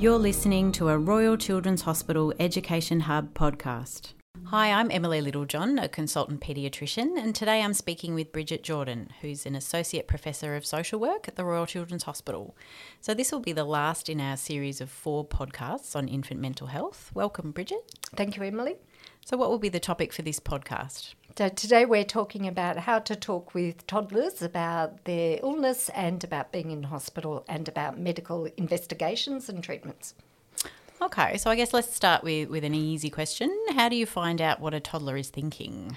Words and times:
You're 0.00 0.18
listening 0.18 0.72
to 0.72 0.88
a 0.88 0.98
Royal 0.98 1.36
Children's 1.36 1.82
Hospital 1.82 2.34
Education 2.40 3.00
Hub 3.00 3.32
podcast. 3.32 4.12
Hi, 4.46 4.72
I'm 4.72 4.90
Emily 4.90 5.20
Littlejohn, 5.20 5.78
a 5.78 5.88
consultant 5.88 6.40
paediatrician, 6.40 7.16
and 7.16 7.32
today 7.32 7.62
I'm 7.62 7.72
speaking 7.72 8.12
with 8.12 8.32
Brigid 8.32 8.64
Jordan, 8.64 9.10
who's 9.20 9.46
an 9.46 9.54
Associate 9.54 10.06
Professor 10.06 10.56
of 10.56 10.66
Social 10.66 10.98
Work 10.98 11.28
at 11.28 11.36
the 11.36 11.44
Royal 11.44 11.64
Children's 11.64 12.02
Hospital. 12.02 12.56
So, 13.00 13.14
this 13.14 13.30
will 13.30 13.40
be 13.40 13.52
the 13.52 13.64
last 13.64 14.08
in 14.08 14.20
our 14.20 14.36
series 14.36 14.80
of 14.80 14.90
four 14.90 15.24
podcasts 15.24 15.94
on 15.94 16.08
infant 16.08 16.40
mental 16.40 16.66
health. 16.66 17.12
Welcome, 17.14 17.52
Brigid. 17.52 17.78
Thank 18.16 18.36
you, 18.36 18.42
Emily. 18.42 18.76
So, 19.24 19.36
what 19.36 19.48
will 19.48 19.60
be 19.60 19.70
the 19.70 19.80
topic 19.80 20.12
for 20.12 20.22
this 20.22 20.40
podcast? 20.40 21.14
So, 21.36 21.48
today 21.48 21.84
we're 21.84 22.04
talking 22.04 22.46
about 22.46 22.76
how 22.76 23.00
to 23.00 23.16
talk 23.16 23.54
with 23.54 23.84
toddlers 23.88 24.40
about 24.40 25.04
their 25.04 25.40
illness 25.42 25.88
and 25.88 26.22
about 26.22 26.52
being 26.52 26.70
in 26.70 26.84
hospital 26.84 27.44
and 27.48 27.66
about 27.66 27.98
medical 27.98 28.44
investigations 28.56 29.48
and 29.48 29.60
treatments. 29.60 30.14
Okay, 31.02 31.36
so 31.38 31.50
I 31.50 31.56
guess 31.56 31.72
let's 31.72 31.92
start 31.92 32.22
with, 32.22 32.50
with 32.50 32.62
an 32.62 32.72
easy 32.72 33.10
question. 33.10 33.50
How 33.72 33.88
do 33.88 33.96
you 33.96 34.06
find 34.06 34.40
out 34.40 34.60
what 34.60 34.74
a 34.74 34.80
toddler 34.80 35.16
is 35.16 35.28
thinking? 35.28 35.96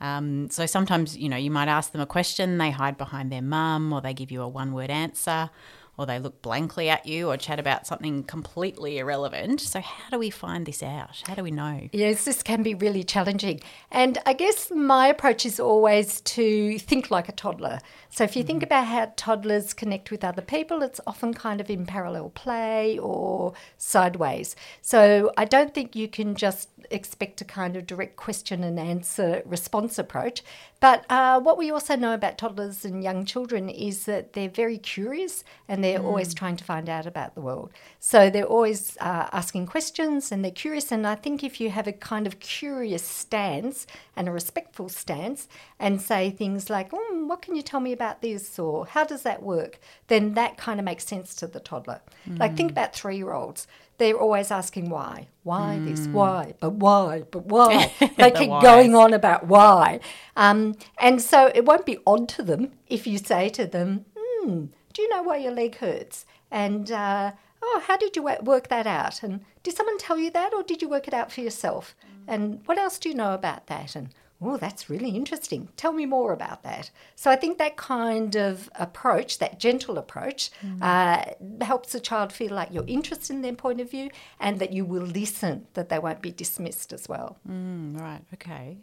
Um, 0.00 0.50
so 0.50 0.66
sometimes, 0.66 1.16
you 1.16 1.28
know, 1.28 1.36
you 1.36 1.52
might 1.52 1.68
ask 1.68 1.92
them 1.92 2.00
a 2.00 2.06
question, 2.06 2.58
they 2.58 2.72
hide 2.72 2.98
behind 2.98 3.30
their 3.30 3.42
mum, 3.42 3.92
or 3.92 4.00
they 4.00 4.12
give 4.12 4.32
you 4.32 4.42
a 4.42 4.48
one 4.48 4.72
word 4.72 4.90
answer, 4.90 5.50
or 5.96 6.06
they 6.06 6.18
look 6.18 6.42
blankly 6.42 6.88
at 6.88 7.06
you 7.06 7.30
or 7.30 7.36
chat 7.36 7.58
about 7.58 7.86
something 7.86 8.24
completely 8.24 8.98
irrelevant. 8.98 9.60
So, 9.60 9.80
how 9.80 10.10
do 10.10 10.18
we 10.18 10.30
find 10.30 10.66
this 10.66 10.82
out? 10.82 11.22
How 11.26 11.34
do 11.34 11.42
we 11.42 11.50
know? 11.50 11.88
Yes, 11.92 12.24
this 12.24 12.42
can 12.42 12.62
be 12.62 12.74
really 12.74 13.04
challenging. 13.04 13.60
And 13.90 14.18
I 14.26 14.32
guess 14.32 14.70
my 14.70 15.08
approach 15.08 15.46
is 15.46 15.60
always 15.60 16.20
to 16.22 16.78
think 16.78 17.10
like 17.10 17.28
a 17.28 17.32
toddler. 17.32 17.80
So, 18.10 18.24
if 18.24 18.36
you 18.36 18.42
mm 18.42 18.44
think 18.44 18.62
about 18.62 18.84
how 18.84 19.10
toddlers 19.16 19.72
connect 19.72 20.10
with 20.10 20.22
other 20.22 20.42
people, 20.42 20.82
it's 20.82 21.00
often 21.06 21.32
kind 21.32 21.62
of 21.62 21.70
in 21.70 21.86
parallel 21.86 22.28
play 22.28 22.98
or 22.98 23.54
sideways. 23.78 24.54
So, 24.82 25.32
I 25.38 25.46
don't 25.46 25.72
think 25.72 25.96
you 25.96 26.08
can 26.08 26.34
just 26.34 26.68
expect 26.90 27.40
a 27.40 27.44
kind 27.44 27.76
of 27.76 27.86
direct 27.86 28.16
question 28.16 28.62
and 28.62 28.78
answer 28.78 29.42
response 29.46 29.98
approach. 29.98 30.42
But 30.84 31.06
uh, 31.08 31.40
what 31.40 31.56
we 31.56 31.70
also 31.70 31.96
know 31.96 32.12
about 32.12 32.36
toddlers 32.36 32.84
and 32.84 33.02
young 33.02 33.24
children 33.24 33.70
is 33.70 34.04
that 34.04 34.34
they're 34.34 34.50
very 34.50 34.76
curious 34.76 35.42
and 35.66 35.82
they're 35.82 35.98
mm. 35.98 36.04
always 36.04 36.34
trying 36.34 36.56
to 36.56 36.64
find 36.64 36.90
out 36.90 37.06
about 37.06 37.34
the 37.34 37.40
world. 37.40 37.72
So 38.00 38.28
they're 38.28 38.44
always 38.44 38.98
uh, 39.00 39.30
asking 39.32 39.64
questions 39.64 40.30
and 40.30 40.44
they're 40.44 40.50
curious. 40.50 40.92
And 40.92 41.06
I 41.06 41.14
think 41.14 41.42
if 41.42 41.58
you 41.58 41.70
have 41.70 41.86
a 41.86 41.92
kind 41.92 42.26
of 42.26 42.38
curious 42.38 43.02
stance 43.02 43.86
and 44.14 44.28
a 44.28 44.30
respectful 44.30 44.90
stance 44.90 45.48
and 45.78 46.02
say 46.02 46.28
things 46.28 46.68
like, 46.68 46.92
mm, 47.24 47.28
What 47.28 47.42
can 47.42 47.56
you 47.56 47.62
tell 47.62 47.80
me 47.80 47.92
about 47.92 48.22
this? 48.22 48.58
or 48.58 48.86
How 48.86 49.04
does 49.04 49.22
that 49.22 49.42
work? 49.42 49.80
then 50.08 50.34
that 50.34 50.56
kind 50.56 50.78
of 50.78 50.84
makes 50.84 51.06
sense 51.06 51.34
to 51.36 51.46
the 51.46 51.60
toddler. 51.60 52.00
Mm. 52.28 52.38
Like, 52.38 52.56
think 52.56 52.70
about 52.70 52.94
three 52.94 53.16
year 53.16 53.32
olds 53.32 53.66
they're 53.98 54.18
always 54.18 54.50
asking 54.50 54.90
why, 54.90 55.28
why 55.42 55.78
mm. 55.78 55.86
this, 55.86 56.06
why, 56.08 56.54
but 56.60 56.72
why, 56.72 57.22
but 57.30 57.46
why. 57.46 57.92
they 58.16 58.30
keep 58.30 58.50
going 58.60 58.94
on 58.94 59.12
about 59.12 59.46
why. 59.46 60.00
Um, 60.36 60.74
and 60.98 61.22
so 61.22 61.50
it 61.54 61.64
won't 61.64 61.86
be 61.86 61.98
odd 62.06 62.28
to 62.30 62.42
them 62.42 62.72
if 62.88 63.06
you 63.06 63.18
say 63.18 63.48
to 63.50 63.66
them, 63.66 64.04
hmm, 64.16 64.66
do 64.92 65.02
you 65.02 65.08
know 65.10 65.22
why 65.22 65.36
your 65.36 65.52
leg 65.52 65.76
hurts? 65.76 66.26
And, 66.50 66.90
uh, 66.90 67.32
oh, 67.62 67.82
how 67.86 67.96
did 67.96 68.16
you 68.16 68.22
work 68.22 68.68
that 68.68 68.86
out? 68.86 69.22
And 69.22 69.44
did 69.62 69.76
someone 69.76 69.98
tell 69.98 70.18
you 70.18 70.30
that 70.32 70.52
or 70.52 70.62
did 70.62 70.82
you 70.82 70.88
work 70.88 71.06
it 71.06 71.14
out 71.14 71.30
for 71.30 71.40
yourself? 71.40 71.94
Mm. 72.04 72.24
And 72.26 72.60
what 72.66 72.78
else 72.78 72.98
do 72.98 73.08
you 73.08 73.14
know 73.14 73.34
about 73.34 73.68
that? 73.68 73.94
And 73.94 74.08
oh, 74.40 74.56
that's 74.56 74.90
really 74.90 75.10
interesting. 75.10 75.68
Tell 75.76 75.92
me 75.92 76.06
more 76.06 76.32
about 76.32 76.62
that. 76.62 76.90
So 77.14 77.30
I 77.30 77.36
think 77.36 77.58
that 77.58 77.76
kind 77.76 78.34
of 78.36 78.70
approach, 78.74 79.38
that 79.38 79.58
gentle 79.58 79.96
approach, 79.98 80.50
mm. 80.62 80.82
uh, 80.82 81.64
helps 81.64 81.92
the 81.92 82.00
child 82.00 82.32
feel 82.32 82.52
like 82.52 82.68
you're 82.72 82.84
interested 82.86 83.34
in 83.34 83.42
their 83.42 83.54
point 83.54 83.80
of 83.80 83.90
view 83.90 84.10
and 84.40 84.58
that 84.58 84.72
you 84.72 84.84
will 84.84 85.02
listen, 85.02 85.66
that 85.74 85.88
they 85.88 85.98
won't 85.98 86.20
be 86.20 86.30
dismissed 86.30 86.92
as 86.92 87.08
well. 87.08 87.38
Mm, 87.48 87.98
right, 87.98 88.22
okay. 88.34 88.78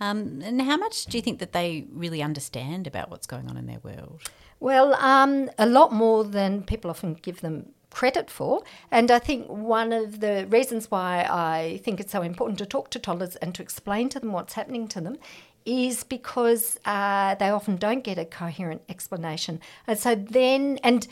Um, 0.00 0.40
and 0.42 0.62
how 0.62 0.78
much 0.78 1.04
do 1.06 1.18
you 1.18 1.22
think 1.22 1.38
that 1.40 1.52
they 1.52 1.86
really 1.92 2.22
understand 2.22 2.86
about 2.86 3.10
what's 3.10 3.26
going 3.26 3.48
on 3.48 3.56
in 3.56 3.66
their 3.66 3.80
world? 3.80 4.22
Well, 4.58 4.94
um, 4.94 5.50
a 5.58 5.66
lot 5.66 5.92
more 5.92 6.24
than 6.24 6.62
people 6.62 6.90
often 6.90 7.14
give 7.14 7.42
them 7.42 7.72
credit 7.90 8.30
for. 8.30 8.62
And 8.90 9.10
I 9.10 9.18
think 9.18 9.46
one 9.48 9.92
of 9.92 10.20
the 10.20 10.46
reasons 10.48 10.90
why 10.90 11.26
I 11.28 11.80
think 11.84 12.00
it's 12.00 12.12
so 12.12 12.22
important 12.22 12.58
to 12.58 12.66
talk 12.66 12.90
to 12.90 12.98
toddlers 12.98 13.36
and 13.36 13.54
to 13.54 13.62
explain 13.62 14.08
to 14.10 14.20
them 14.20 14.32
what's 14.32 14.54
happening 14.54 14.88
to 14.88 15.00
them 15.00 15.18
is 15.66 16.04
because 16.04 16.78
uh, 16.84 17.34
they 17.34 17.50
often 17.50 17.76
don't 17.76 18.02
get 18.02 18.18
a 18.18 18.24
coherent 18.24 18.82
explanation. 18.88 19.60
And 19.86 19.98
so 19.98 20.14
then, 20.14 20.78
and 20.82 21.06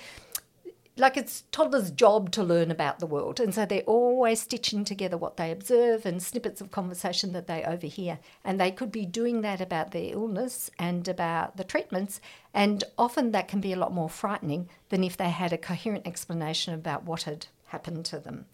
like 0.98 1.16
it's 1.16 1.44
toddlers' 1.53 1.91
job 1.91 2.31
to 2.32 2.42
learn 2.42 2.70
about 2.70 2.98
the 2.98 3.06
world. 3.06 3.41
And 3.41 3.54
so 3.54 3.64
they're 3.64 3.82
always 3.82 4.41
stitching 4.41 4.84
together 4.84 5.16
what 5.16 5.36
they 5.36 5.50
observe 5.50 6.04
and 6.04 6.22
snippets 6.22 6.60
of 6.60 6.70
conversation 6.70 7.32
that 7.32 7.47
they 7.47 7.62
overhear. 7.64 8.19
And 8.44 8.60
they 8.60 8.70
could 8.70 8.92
be 8.92 9.06
doing 9.06 9.42
that 9.42 9.60
about 9.60 9.92
their 9.92 10.12
illness 10.12 10.70
and 10.78 11.06
about 11.06 11.56
the 11.56 11.64
treatments. 11.64 12.20
And 12.53 12.84
often 12.98 13.32
that 13.32 13.48
can 13.48 13.60
be 13.60 13.72
a 13.72 13.78
lot 13.78 13.92
more 13.92 14.08
frightening 14.08 14.69
than 14.88 15.04
if 15.04 15.16
they 15.16 15.31
had 15.31 15.53
a 15.53 15.58
coherent 15.58 16.06
explanation 16.06 16.75
about 16.75 17.04
what 17.04 17.22
had 17.22 17.47
happened 17.66 18.04
to 18.06 18.19
them. 18.19 18.47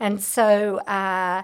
And 0.00 0.22
so, 0.22 0.78
uh, 0.78 1.42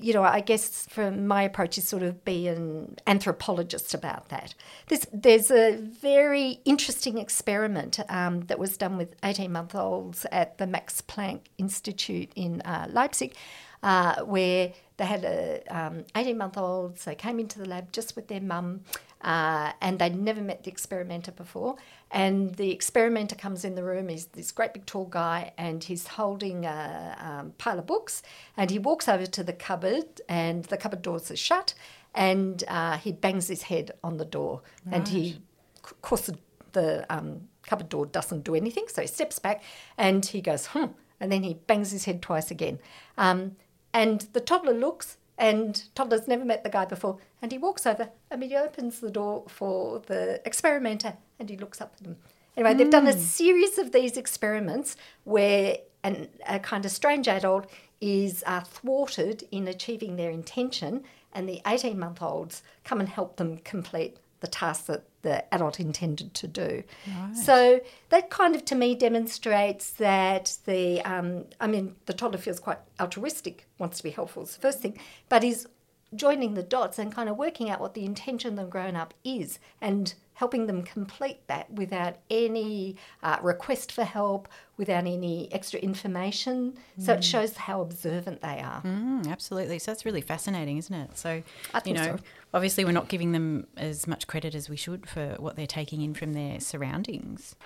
you 0.00 0.12
know, 0.12 0.22
I 0.22 0.40
guess 0.40 0.86
from 0.88 1.26
my 1.26 1.42
approach 1.42 1.78
is 1.78 1.88
sort 1.88 2.02
of 2.02 2.24
be 2.24 2.48
an 2.48 2.96
anthropologist 3.06 3.94
about 3.94 4.28
that. 4.28 4.54
There's, 4.88 5.06
there's 5.12 5.50
a 5.50 5.76
very 5.76 6.60
interesting 6.64 7.18
experiment 7.18 7.98
um, 8.08 8.40
that 8.42 8.58
was 8.58 8.76
done 8.76 8.96
with 8.96 9.14
18 9.22 9.50
month 9.50 9.74
olds 9.74 10.26
at 10.32 10.58
the 10.58 10.66
Max 10.66 11.00
Planck 11.02 11.40
Institute 11.58 12.32
in 12.34 12.60
uh, 12.62 12.86
Leipzig, 12.90 13.34
uh, 13.82 14.22
where 14.22 14.72
they 14.98 15.06
had 15.06 15.24
a, 15.24 15.62
um, 15.70 16.04
18 16.14 16.36
month 16.36 16.58
olds, 16.58 17.04
they 17.04 17.14
came 17.14 17.38
into 17.38 17.58
the 17.58 17.66
lab 17.66 17.92
just 17.92 18.16
with 18.16 18.26
their 18.26 18.40
mum, 18.40 18.80
uh, 19.22 19.72
and 19.80 19.98
they'd 19.98 20.16
never 20.16 20.40
met 20.40 20.64
the 20.64 20.70
experimenter 20.70 21.30
before. 21.32 21.76
And 22.10 22.54
the 22.56 22.72
experimenter 22.72 23.36
comes 23.36 23.64
in 23.64 23.76
the 23.76 23.84
room, 23.84 24.08
he's 24.08 24.26
this 24.26 24.50
great 24.50 24.74
big 24.74 24.86
tall 24.86 25.06
guy, 25.06 25.52
and 25.56 25.82
he's 25.82 26.08
holding 26.08 26.64
a 26.66 27.16
um, 27.20 27.52
pile 27.58 27.78
of 27.78 27.86
books. 27.86 28.22
And 28.56 28.70
he 28.70 28.78
walks 28.80 29.08
over 29.08 29.24
to 29.24 29.44
the 29.44 29.52
cupboard, 29.52 30.20
and 30.28 30.64
the 30.64 30.76
cupboard 30.76 31.02
doors 31.02 31.30
are 31.30 31.36
shut, 31.36 31.74
and 32.12 32.64
uh, 32.66 32.98
he 32.98 33.12
bangs 33.12 33.46
his 33.46 33.62
head 33.62 33.92
on 34.02 34.16
the 34.16 34.24
door. 34.24 34.62
Right. 34.84 34.96
And 34.96 35.08
he, 35.08 35.40
of 35.84 36.02
course, 36.02 36.22
the, 36.26 36.38
the 36.72 37.06
um, 37.08 37.42
cupboard 37.62 37.88
door 37.88 38.04
doesn't 38.06 38.42
do 38.42 38.56
anything, 38.56 38.86
so 38.88 39.00
he 39.02 39.06
steps 39.06 39.38
back 39.38 39.62
and 39.96 40.26
he 40.26 40.40
goes, 40.40 40.66
hmm, 40.66 40.86
and 41.20 41.30
then 41.30 41.44
he 41.44 41.54
bangs 41.54 41.92
his 41.92 42.04
head 42.04 42.20
twice 42.20 42.50
again. 42.50 42.80
Um, 43.16 43.56
and 43.92 44.26
the 44.32 44.40
toddler 44.40 44.74
looks 44.74 45.16
and 45.38 45.84
toddler's 45.94 46.26
never 46.26 46.44
met 46.44 46.64
the 46.64 46.70
guy 46.70 46.84
before. 46.84 47.18
And 47.40 47.52
he 47.52 47.58
walks 47.58 47.86
over 47.86 48.10
and 48.30 48.42
he 48.42 48.56
opens 48.56 49.00
the 49.00 49.10
door 49.10 49.44
for 49.48 50.00
the 50.00 50.40
experimenter 50.44 51.14
and 51.38 51.48
he 51.48 51.56
looks 51.56 51.80
up 51.80 51.94
at 52.00 52.06
him. 52.06 52.16
Anyway, 52.56 52.74
mm. 52.74 52.78
they've 52.78 52.90
done 52.90 53.06
a 53.06 53.12
hmm. 53.12 53.20
series 53.20 53.78
of 53.78 53.92
these 53.92 54.16
experiments 54.16 54.96
where 55.24 55.78
an, 56.02 56.28
a 56.48 56.58
kind 56.58 56.84
of 56.84 56.90
strange 56.90 57.28
adult 57.28 57.70
is 58.00 58.42
uh, 58.46 58.60
thwarted 58.60 59.44
in 59.50 59.68
achieving 59.68 60.16
their 60.16 60.30
intention, 60.30 61.04
and 61.32 61.48
the 61.48 61.60
18 61.66 61.98
month 61.98 62.22
olds 62.22 62.62
come 62.84 63.00
and 63.00 63.08
help 63.08 63.36
them 63.36 63.58
complete 63.58 64.16
the 64.40 64.46
task 64.46 64.86
that 64.86 65.04
the 65.22 65.52
adult 65.52 65.80
intended 65.80 66.34
to 66.34 66.46
do. 66.46 66.82
Right. 67.06 67.36
So 67.36 67.80
that 68.10 68.30
kind 68.30 68.54
of 68.54 68.64
to 68.66 68.74
me 68.74 68.94
demonstrates 68.94 69.90
that 69.92 70.56
the, 70.64 71.00
um, 71.02 71.44
I 71.60 71.66
mean, 71.66 71.96
the 72.06 72.12
toddler 72.12 72.38
feels 72.38 72.60
quite 72.60 72.78
altruistic, 73.00 73.66
wants 73.78 73.98
to 73.98 74.02
be 74.04 74.10
helpful 74.10 74.42
is 74.44 74.54
the 74.54 74.60
first 74.60 74.80
thing, 74.80 74.98
but 75.28 75.42
is 75.42 75.66
joining 76.14 76.54
the 76.54 76.62
dots 76.62 76.98
and 76.98 77.12
kind 77.12 77.28
of 77.28 77.36
working 77.36 77.68
out 77.68 77.80
what 77.80 77.94
the 77.94 78.04
intention 78.04 78.50
of 78.50 78.56
the 78.56 78.64
grown 78.64 78.96
up 78.96 79.14
is 79.24 79.58
and 79.80 80.14
helping 80.34 80.66
them 80.66 80.82
complete 80.84 81.44
that 81.48 81.68
without 81.72 82.16
any 82.30 82.94
uh, 83.24 83.36
request 83.42 83.90
for 83.90 84.04
help, 84.04 84.48
without 84.76 85.04
any 85.04 85.52
extra 85.52 85.80
information. 85.80 86.78
Mm. 86.98 87.04
So 87.04 87.12
it 87.14 87.20
mm. 87.20 87.24
shows 87.24 87.56
how 87.56 87.80
observant 87.80 88.40
they 88.40 88.60
are. 88.60 88.80
Mm, 88.82 89.26
absolutely. 89.26 89.80
So 89.80 89.90
that's 89.90 90.04
really 90.04 90.20
fascinating, 90.20 90.78
isn't 90.78 90.94
it? 90.94 91.18
So, 91.18 91.42
you 91.84 91.92
know, 91.92 92.16
so. 92.16 92.18
obviously 92.54 92.84
we're 92.84 92.92
not 92.92 93.08
giving 93.08 93.32
them 93.32 93.66
as 93.76 94.06
much 94.06 94.28
credit 94.28 94.54
as 94.54 94.70
we 94.70 94.76
should 94.76 95.08
for 95.08 95.34
what 95.40 95.56
they're 95.56 95.66
taking 95.66 96.02
in 96.02 96.14
from 96.14 96.34
their 96.34 96.60
surroundings. 96.60 97.56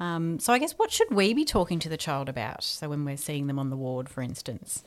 Um, 0.00 0.38
so 0.38 0.52
I 0.52 0.58
guess 0.58 0.72
what 0.72 0.90
should 0.90 1.10
we 1.10 1.34
be 1.34 1.44
talking 1.44 1.78
to 1.80 1.88
the 1.88 1.96
child 1.96 2.28
about? 2.30 2.64
So 2.64 2.88
when 2.88 3.04
we're 3.04 3.16
seeing 3.16 3.46
them 3.46 3.58
on 3.58 3.70
the 3.70 3.76
ward, 3.76 4.08
for 4.08 4.22
instance. 4.22 4.84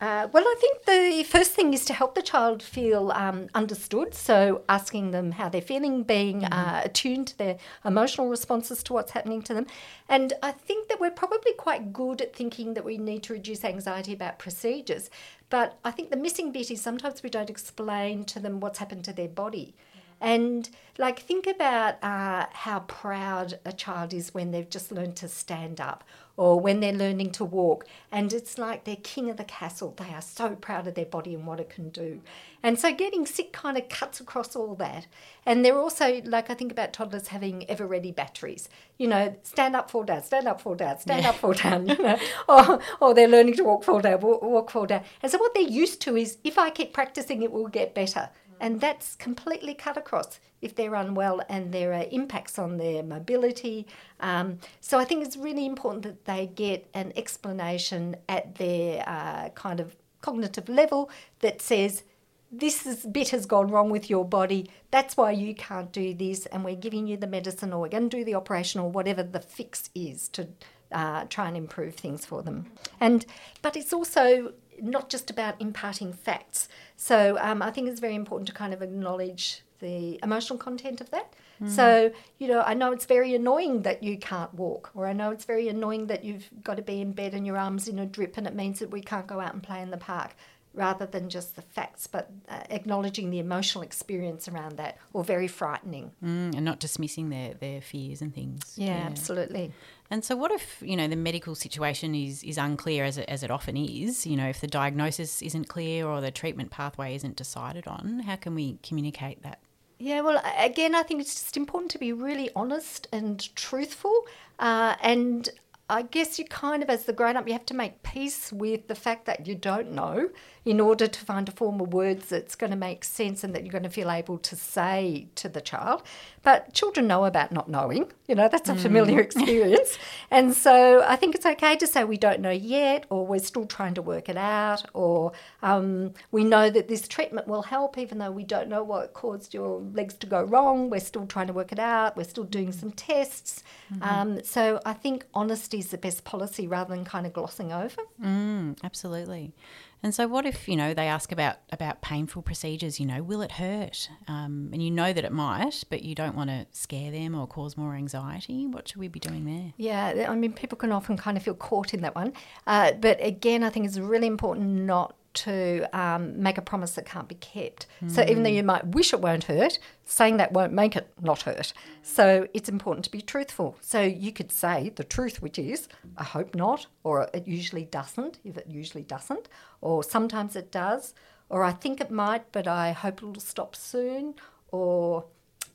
Uh, 0.00 0.28
well, 0.32 0.44
I 0.46 0.54
think 0.60 0.84
the 0.84 1.24
first 1.24 1.52
thing 1.52 1.74
is 1.74 1.84
to 1.86 1.92
help 1.92 2.14
the 2.14 2.22
child 2.22 2.62
feel 2.62 3.10
um, 3.10 3.48
understood. 3.52 4.14
So, 4.14 4.62
asking 4.68 5.10
them 5.10 5.32
how 5.32 5.48
they're 5.48 5.60
feeling, 5.60 6.04
being 6.04 6.42
mm-hmm. 6.42 6.52
uh, 6.52 6.82
attuned 6.84 7.26
to 7.28 7.38
their 7.38 7.58
emotional 7.84 8.28
responses 8.28 8.84
to 8.84 8.92
what's 8.92 9.10
happening 9.10 9.42
to 9.42 9.54
them. 9.54 9.66
And 10.08 10.34
I 10.40 10.52
think 10.52 10.88
that 10.88 11.00
we're 11.00 11.10
probably 11.10 11.52
quite 11.54 11.92
good 11.92 12.20
at 12.20 12.34
thinking 12.34 12.74
that 12.74 12.84
we 12.84 12.96
need 12.96 13.24
to 13.24 13.32
reduce 13.32 13.64
anxiety 13.64 14.12
about 14.12 14.38
procedures. 14.38 15.10
But 15.50 15.78
I 15.84 15.90
think 15.90 16.10
the 16.10 16.16
missing 16.16 16.52
bit 16.52 16.70
is 16.70 16.80
sometimes 16.80 17.24
we 17.24 17.30
don't 17.30 17.50
explain 17.50 18.24
to 18.26 18.38
them 18.38 18.60
what's 18.60 18.78
happened 18.78 19.04
to 19.04 19.12
their 19.12 19.28
body. 19.28 19.74
And 20.20 20.68
like, 20.98 21.20
think 21.20 21.46
about 21.46 22.02
uh, 22.02 22.46
how 22.52 22.80
proud 22.80 23.60
a 23.64 23.72
child 23.72 24.12
is 24.12 24.34
when 24.34 24.50
they've 24.50 24.68
just 24.68 24.90
learned 24.90 25.14
to 25.16 25.28
stand 25.28 25.80
up 25.80 26.02
or 26.36 26.58
when 26.58 26.80
they're 26.80 26.92
learning 26.92 27.30
to 27.32 27.44
walk. 27.44 27.86
And 28.10 28.32
it's 28.32 28.58
like 28.58 28.84
they're 28.84 28.96
king 28.96 29.30
of 29.30 29.36
the 29.36 29.44
castle. 29.44 29.94
They 29.96 30.12
are 30.12 30.22
so 30.22 30.56
proud 30.56 30.88
of 30.88 30.94
their 30.94 31.04
body 31.04 31.34
and 31.34 31.46
what 31.46 31.60
it 31.60 31.68
can 31.68 31.90
do. 31.90 32.20
And 32.64 32.78
so 32.78 32.92
getting 32.92 33.26
sick 33.26 33.52
kind 33.52 33.76
of 33.76 33.88
cuts 33.88 34.20
across 34.20 34.56
all 34.56 34.74
that. 34.76 35.06
And 35.46 35.64
they're 35.64 35.78
also, 35.78 36.20
like, 36.24 36.50
I 36.50 36.54
think 36.54 36.72
about 36.72 36.92
toddlers 36.92 37.28
having 37.28 37.68
ever 37.70 37.86
ready 37.86 38.10
batteries. 38.10 38.68
You 38.98 39.06
know, 39.06 39.36
stand 39.44 39.76
up, 39.76 39.90
fall 39.90 40.02
down, 40.02 40.24
stand 40.24 40.48
up, 40.48 40.60
fall 40.60 40.74
down, 40.74 40.98
stand 40.98 41.22
yeah. 41.22 41.30
up, 41.30 41.36
fall 41.36 41.52
down, 41.52 41.86
you 41.86 41.98
know, 42.02 42.18
or, 42.48 42.80
or 43.00 43.14
they're 43.14 43.28
learning 43.28 43.56
to 43.56 43.64
walk, 43.64 43.84
fall 43.84 44.00
down, 44.00 44.20
walk, 44.20 44.42
walk, 44.42 44.70
fall 44.70 44.86
down. 44.86 45.02
And 45.22 45.30
so 45.30 45.38
what 45.38 45.54
they're 45.54 45.62
used 45.62 46.00
to 46.02 46.16
is 46.16 46.38
if 46.42 46.58
I 46.58 46.70
keep 46.70 46.92
practicing, 46.92 47.42
it 47.42 47.52
will 47.52 47.68
get 47.68 47.94
better. 47.94 48.30
And 48.60 48.80
that's 48.80 49.16
completely 49.16 49.74
cut 49.74 49.96
across 49.96 50.40
if 50.60 50.74
they're 50.74 50.94
unwell 50.94 51.40
and 51.48 51.72
there 51.72 51.92
are 51.92 52.06
impacts 52.10 52.58
on 52.58 52.78
their 52.78 53.02
mobility. 53.02 53.86
Um, 54.20 54.58
so 54.80 54.98
I 54.98 55.04
think 55.04 55.24
it's 55.24 55.36
really 55.36 55.66
important 55.66 56.02
that 56.02 56.24
they 56.24 56.46
get 56.46 56.88
an 56.94 57.12
explanation 57.16 58.16
at 58.28 58.56
their 58.56 59.08
uh, 59.08 59.50
kind 59.50 59.80
of 59.80 59.96
cognitive 60.20 60.68
level 60.68 61.10
that 61.40 61.62
says, 61.62 62.02
this 62.50 62.86
is, 62.86 63.04
bit 63.04 63.28
has 63.28 63.46
gone 63.46 63.68
wrong 63.68 63.90
with 63.90 64.08
your 64.08 64.24
body. 64.24 64.70
That's 64.90 65.16
why 65.16 65.32
you 65.32 65.54
can't 65.54 65.92
do 65.92 66.14
this, 66.14 66.46
and 66.46 66.64
we're 66.64 66.76
giving 66.76 67.06
you 67.06 67.16
the 67.18 67.26
medicine, 67.26 67.72
or 67.72 67.82
we're 67.82 67.88
going 67.88 68.08
to 68.08 68.16
do 68.16 68.24
the 68.24 68.34
operation, 68.34 68.80
or 68.80 68.90
whatever 68.90 69.22
the 69.22 69.40
fix 69.40 69.90
is 69.94 70.28
to 70.30 70.48
uh, 70.90 71.24
try 71.28 71.46
and 71.48 71.56
improve 71.56 71.94
things 71.94 72.24
for 72.24 72.42
them. 72.42 72.72
And 73.00 73.26
but 73.60 73.76
it's 73.76 73.92
also 73.92 74.54
not 74.82 75.08
just 75.08 75.30
about 75.30 75.60
imparting 75.60 76.12
facts. 76.12 76.68
So 76.96 77.38
um, 77.40 77.62
I 77.62 77.70
think 77.70 77.88
it's 77.88 78.00
very 78.00 78.14
important 78.14 78.48
to 78.48 78.54
kind 78.54 78.72
of 78.72 78.82
acknowledge 78.82 79.62
the 79.80 80.18
emotional 80.22 80.58
content 80.58 81.00
of 81.00 81.10
that. 81.10 81.32
Mm. 81.62 81.68
So, 81.68 82.12
you 82.38 82.48
know, 82.48 82.62
I 82.62 82.74
know 82.74 82.92
it's 82.92 83.04
very 83.04 83.34
annoying 83.34 83.82
that 83.82 84.02
you 84.02 84.18
can't 84.18 84.52
walk, 84.54 84.90
or 84.94 85.06
I 85.06 85.12
know 85.12 85.30
it's 85.30 85.44
very 85.44 85.68
annoying 85.68 86.06
that 86.08 86.24
you've 86.24 86.48
got 86.62 86.76
to 86.76 86.82
be 86.82 87.00
in 87.00 87.12
bed 87.12 87.34
and 87.34 87.46
your 87.46 87.56
arm's 87.56 87.88
in 87.88 87.98
a 87.98 88.06
drip 88.06 88.36
and 88.36 88.46
it 88.46 88.54
means 88.54 88.78
that 88.80 88.90
we 88.90 89.00
can't 89.00 89.26
go 89.26 89.40
out 89.40 89.54
and 89.54 89.62
play 89.62 89.80
in 89.80 89.90
the 89.90 89.96
park 89.96 90.34
rather 90.74 91.06
than 91.06 91.28
just 91.28 91.56
the 91.56 91.62
facts, 91.62 92.06
but 92.06 92.30
uh, 92.48 92.60
acknowledging 92.70 93.30
the 93.30 93.38
emotional 93.38 93.82
experience 93.82 94.48
around 94.48 94.76
that, 94.76 94.96
or 95.12 95.24
very 95.24 95.48
frightening. 95.48 96.12
Mm, 96.24 96.54
and 96.54 96.64
not 96.64 96.78
dismissing 96.78 97.30
their, 97.30 97.54
their 97.54 97.80
fears 97.80 98.22
and 98.22 98.32
things. 98.32 98.74
Yeah, 98.76 98.86
yeah, 98.86 99.06
absolutely. 99.06 99.72
And 100.10 100.24
so, 100.24 100.36
what 100.36 100.50
if 100.50 100.82
you 100.84 100.96
know 100.96 101.06
the 101.06 101.16
medical 101.16 101.54
situation 101.54 102.14
is 102.14 102.42
is 102.42 102.56
unclear, 102.56 103.04
as 103.04 103.18
it, 103.18 103.28
as 103.28 103.42
it 103.42 103.50
often 103.50 103.76
is? 103.76 104.26
You 104.26 104.36
know, 104.36 104.48
if 104.48 104.60
the 104.60 104.66
diagnosis 104.66 105.42
isn't 105.42 105.68
clear 105.68 106.06
or 106.06 106.20
the 106.20 106.30
treatment 106.30 106.70
pathway 106.70 107.14
isn't 107.14 107.36
decided 107.36 107.86
on, 107.86 108.20
how 108.20 108.36
can 108.36 108.54
we 108.54 108.78
communicate 108.82 109.42
that? 109.42 109.60
Yeah, 109.98 110.20
well, 110.20 110.40
again, 110.56 110.94
I 110.94 111.02
think 111.02 111.20
it's 111.20 111.34
just 111.34 111.56
important 111.56 111.90
to 111.90 111.98
be 111.98 112.12
really 112.12 112.50
honest 112.54 113.08
and 113.12 113.54
truthful, 113.56 114.26
uh, 114.60 114.94
and 115.02 115.48
I 115.90 116.02
guess 116.02 116.38
you 116.38 116.44
kind 116.44 116.82
of, 116.82 116.90
as 116.90 117.04
the 117.04 117.14
grown 117.14 117.36
up, 117.36 117.46
you 117.46 117.54
have 117.54 117.64
to 117.66 117.74
make 117.74 118.02
peace 118.02 118.52
with 118.52 118.88
the 118.88 118.94
fact 118.94 119.24
that 119.24 119.46
you 119.46 119.54
don't 119.54 119.92
know 119.92 120.28
in 120.64 120.80
order 120.80 121.06
to 121.06 121.20
find 121.20 121.48
a 121.48 121.52
form 121.52 121.80
of 121.80 121.94
words 121.94 122.28
that's 122.28 122.54
going 122.54 122.70
to 122.70 122.76
make 122.76 123.04
sense 123.04 123.42
and 123.42 123.54
that 123.54 123.64
you're 123.64 123.72
going 123.72 123.84
to 123.84 123.90
feel 123.90 124.10
able 124.10 124.36
to 124.38 124.54
say 124.54 125.28
to 125.36 125.48
the 125.48 125.62
child. 125.62 126.02
But 126.42 126.74
children 126.74 127.06
know 127.06 127.24
about 127.24 127.52
not 127.52 127.70
knowing, 127.70 128.12
you 128.28 128.34
know, 128.34 128.46
that's 128.46 128.68
a 128.68 128.74
mm. 128.74 128.80
familiar 128.80 129.20
experience. 129.28 129.98
and 130.30 130.54
so 130.54 131.02
I 131.02 131.16
think 131.16 131.34
it's 131.34 131.46
okay 131.46 131.76
to 131.76 131.86
say 131.86 132.04
we 132.04 132.18
don't 132.18 132.40
know 132.40 132.50
yet, 132.50 133.06
or 133.08 133.26
we're 133.26 133.40
still 133.40 133.66
trying 133.66 133.94
to 133.94 134.02
work 134.02 134.28
it 134.28 134.36
out, 134.36 134.84
or 134.92 135.32
um, 135.62 136.12
we 136.30 136.44
know 136.44 136.70
that 136.70 136.88
this 136.88 137.08
treatment 137.08 137.48
will 137.48 137.62
help, 137.62 137.96
even 137.96 138.18
though 138.18 138.30
we 138.30 138.44
don't 138.44 138.68
know 138.68 138.84
what 138.84 139.14
caused 139.14 139.54
your 139.54 139.80
legs 139.80 140.14
to 140.14 140.26
go 140.26 140.42
wrong. 140.42 140.90
We're 140.90 141.00
still 141.00 141.26
trying 141.26 141.46
to 141.48 141.54
work 141.54 141.72
it 141.72 141.78
out, 141.78 142.16
we're 142.16 142.24
still 142.24 142.44
doing 142.44 142.70
some 142.70 142.92
tests. 142.92 143.64
Mm-hmm. 143.92 144.02
Um, 144.02 144.44
so 144.44 144.80
I 144.84 144.92
think 144.92 145.24
honesty 145.32 145.78
is 145.78 145.88
the 145.88 145.98
best 145.98 146.24
policy 146.24 146.68
rather 146.68 146.94
than 146.94 147.06
kind 147.06 147.26
of 147.26 147.32
glossing 147.32 147.72
over. 147.72 148.02
Mm, 148.22 148.78
absolutely. 148.84 149.54
And 150.02 150.14
so, 150.14 150.28
what 150.28 150.46
if 150.46 150.68
you 150.68 150.76
know 150.76 150.94
they 150.94 151.08
ask 151.08 151.32
about 151.32 151.56
about 151.72 152.02
painful 152.02 152.42
procedures? 152.42 153.00
You 153.00 153.06
know, 153.06 153.22
will 153.22 153.42
it 153.42 153.52
hurt? 153.52 154.08
Um, 154.28 154.70
and 154.72 154.82
you 154.82 154.90
know 154.90 155.12
that 155.12 155.24
it 155.24 155.32
might, 155.32 155.84
but 155.90 156.02
you 156.02 156.14
don't 156.14 156.36
want 156.36 156.50
to 156.50 156.66
scare 156.70 157.10
them 157.10 157.34
or 157.34 157.46
cause 157.46 157.76
more 157.76 157.94
anxiety. 157.94 158.66
What 158.66 158.88
should 158.88 158.98
we 158.98 159.08
be 159.08 159.20
doing 159.20 159.44
there? 159.44 159.72
Yeah, 159.76 160.26
I 160.28 160.34
mean, 160.34 160.52
people 160.52 160.78
can 160.78 160.92
often 160.92 161.16
kind 161.16 161.36
of 161.36 161.42
feel 161.42 161.54
caught 161.54 161.94
in 161.94 162.02
that 162.02 162.14
one. 162.14 162.32
Uh, 162.66 162.92
but 162.92 163.18
again, 163.24 163.64
I 163.64 163.70
think 163.70 163.86
it's 163.86 163.98
really 163.98 164.26
important 164.26 164.66
not 164.66 165.16
to 165.34 165.86
um, 165.92 166.42
make 166.42 166.58
a 166.58 166.62
promise 166.62 166.92
that 166.92 167.06
can't 167.06 167.28
be 167.28 167.34
kept. 167.36 167.86
Mm. 168.02 168.10
So 168.10 168.22
even 168.22 168.42
though 168.42 168.50
you 168.50 168.62
might 168.62 168.86
wish 168.88 169.12
it 169.12 169.20
won't 169.20 169.44
hurt, 169.44 169.78
saying 170.04 170.38
that 170.38 170.52
won't 170.52 170.72
make 170.72 170.96
it 170.96 171.12
not 171.20 171.42
hurt. 171.42 171.72
So 172.02 172.48
it's 172.54 172.68
important 172.68 173.04
to 173.04 173.10
be 173.10 173.20
truthful. 173.20 173.76
So 173.80 174.00
you 174.00 174.32
could 174.32 174.50
say 174.50 174.92
the 174.96 175.04
truth, 175.04 175.40
which 175.42 175.58
is, 175.58 175.88
I 176.16 176.24
hope 176.24 176.54
not, 176.54 176.86
or 177.04 177.28
it 177.32 177.46
usually 177.46 177.84
doesn't, 177.84 178.40
if 178.44 178.56
it 178.56 178.66
usually 178.68 179.04
doesn't, 179.04 179.48
or 179.80 180.02
sometimes 180.02 180.56
it 180.56 180.72
does, 180.72 181.14
or 181.48 181.62
I 181.62 181.72
think 181.72 182.00
it 182.00 182.10
might, 182.10 182.50
but 182.52 182.66
I 182.66 182.92
hope 182.92 183.18
it'll 183.18 183.40
stop 183.40 183.76
soon, 183.76 184.34
or 184.70 185.24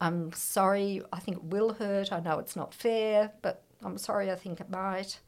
I'm 0.01 0.31
sorry, 0.33 1.01
I 1.11 1.19
think 1.19 1.37
it 1.37 1.43
will 1.45 1.73
hurt, 1.73 2.11
I 2.11 2.19
know 2.19 2.39
it's 2.39 2.55
not 2.55 2.73
fair, 2.73 3.31
but 3.41 3.63
I'm 3.83 3.97
sorry, 3.97 4.31
I 4.31 4.35
think 4.35 4.59
it 4.59 4.69
might. 4.69 5.19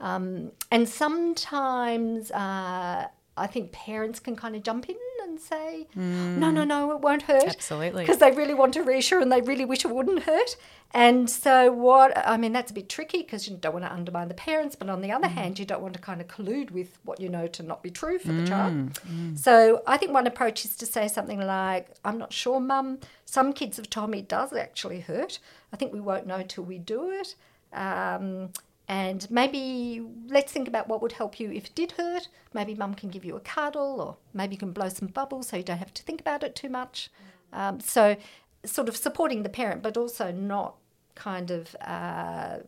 Um, 0.00 0.52
and 0.70 0.88
sometimes 0.88 2.30
uh, 2.30 3.08
I 3.36 3.46
think 3.46 3.72
parents 3.72 4.18
can 4.18 4.36
kind 4.36 4.56
of 4.56 4.62
jump 4.62 4.88
in 4.88 4.96
and 5.24 5.38
say, 5.40 5.86
mm. 5.96 6.36
no, 6.38 6.50
no, 6.50 6.64
no, 6.64 6.92
it 6.92 7.00
won't 7.00 7.22
hurt. 7.22 7.44
Absolutely. 7.44 8.04
Because 8.04 8.18
they 8.18 8.30
really 8.30 8.54
want 8.54 8.74
to 8.74 8.82
reassure 8.82 9.20
and 9.20 9.30
they 9.30 9.40
really 9.40 9.64
wish 9.64 9.84
it 9.84 9.90
wouldn't 9.90 10.22
hurt. 10.22 10.56
And 10.92 11.28
so, 11.28 11.70
what 11.70 12.16
I 12.16 12.36
mean, 12.36 12.52
that's 12.52 12.70
a 12.70 12.74
bit 12.74 12.88
tricky 12.88 13.18
because 13.18 13.48
you 13.48 13.56
don't 13.56 13.72
want 13.72 13.84
to 13.84 13.92
undermine 13.92 14.28
the 14.28 14.34
parents, 14.34 14.76
but 14.76 14.88
on 14.88 15.02
the 15.02 15.12
other 15.12 15.28
mm. 15.28 15.32
hand, 15.32 15.58
you 15.58 15.66
don't 15.66 15.82
want 15.82 15.94
to 15.94 16.00
kind 16.00 16.20
of 16.20 16.28
collude 16.28 16.70
with 16.70 16.98
what 17.04 17.20
you 17.20 17.28
know 17.28 17.46
to 17.48 17.62
not 17.62 17.82
be 17.82 17.90
true 17.90 18.18
for 18.18 18.28
mm. 18.28 18.40
the 18.40 18.48
child. 18.48 18.74
Mm. 18.74 19.38
So, 19.38 19.82
I 19.86 19.96
think 19.96 20.12
one 20.12 20.26
approach 20.26 20.64
is 20.64 20.76
to 20.76 20.86
say 20.86 21.08
something 21.08 21.40
like, 21.40 21.88
I'm 22.04 22.18
not 22.18 22.32
sure, 22.32 22.60
mum. 22.60 23.00
Some 23.26 23.52
kids 23.52 23.76
have 23.76 23.90
told 23.90 24.10
me 24.10 24.20
it 24.20 24.28
does 24.28 24.52
actually 24.52 25.00
hurt. 25.00 25.38
I 25.72 25.76
think 25.76 25.92
we 25.92 26.00
won't 26.00 26.26
know 26.26 26.42
till 26.42 26.64
we 26.64 26.78
do 26.78 27.10
it. 27.10 27.34
Um, 27.72 28.50
and 28.88 29.28
maybe 29.30 30.06
let's 30.28 30.52
think 30.52 30.68
about 30.68 30.88
what 30.88 31.02
would 31.02 31.12
help 31.12 31.40
you 31.40 31.50
if 31.50 31.66
it 31.66 31.74
did 31.74 31.92
hurt. 31.92 32.28
Maybe 32.54 32.74
mum 32.74 32.94
can 32.94 33.10
give 33.10 33.24
you 33.24 33.36
a 33.36 33.40
cuddle, 33.40 34.00
or 34.00 34.16
maybe 34.32 34.54
you 34.54 34.58
can 34.58 34.72
blow 34.72 34.88
some 34.88 35.08
bubbles 35.08 35.48
so 35.48 35.56
you 35.56 35.64
don't 35.64 35.78
have 35.78 35.94
to 35.94 36.02
think 36.02 36.20
about 36.20 36.44
it 36.44 36.54
too 36.54 36.68
much. 36.68 37.10
Um, 37.52 37.80
so, 37.80 38.16
sort 38.64 38.88
of 38.88 38.96
supporting 38.96 39.42
the 39.42 39.48
parent, 39.48 39.82
but 39.82 39.96
also 39.96 40.30
not 40.30 40.76
kind 41.16 41.50
of, 41.50 41.74
uh, 41.80 42.58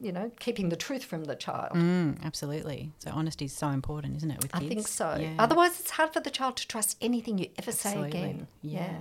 you 0.00 0.12
know, 0.12 0.30
keeping 0.40 0.70
the 0.70 0.76
truth 0.76 1.04
from 1.04 1.24
the 1.24 1.34
child. 1.34 1.72
Mm, 1.72 2.24
absolutely. 2.24 2.92
So, 3.00 3.10
honesty 3.12 3.44
is 3.44 3.52
so 3.52 3.68
important, 3.68 4.16
isn't 4.16 4.30
it? 4.30 4.42
With 4.42 4.52
kids, 4.52 4.64
I 4.64 4.68
think 4.68 4.88
so. 4.88 5.18
Yeah. 5.20 5.34
Otherwise, 5.38 5.80
it's 5.80 5.90
hard 5.90 6.14
for 6.14 6.20
the 6.20 6.30
child 6.30 6.56
to 6.58 6.66
trust 6.66 6.96
anything 7.02 7.36
you 7.36 7.48
ever 7.58 7.70
absolutely. 7.70 8.12
say 8.12 8.18
again. 8.18 8.46
yeah. 8.62 8.80
yeah. 8.80 8.98